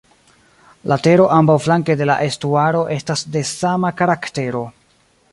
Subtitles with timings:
[0.91, 4.63] La tero ambaŭflanke de la estuaro estas de sama karaktero.